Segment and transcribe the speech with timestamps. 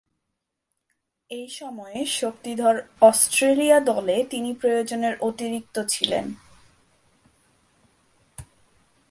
[1.29, 2.75] এ সময়ে শক্তিধর
[3.01, 6.33] অস্ট্রেলিয়া দলে তিনি প্রয়োজনের অতিরিক্ত ছিলেন।